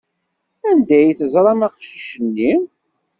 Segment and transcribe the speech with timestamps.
[0.69, 2.53] Anda ay teẓram aqcic-nni?